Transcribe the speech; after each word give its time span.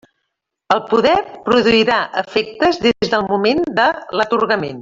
El 0.75 0.79
poder 0.93 1.17
produirà 1.49 1.99
efectes 2.23 2.81
des 2.89 3.15
del 3.15 3.29
moment 3.33 3.63
de 3.81 3.91
l'atorgament. 4.21 4.79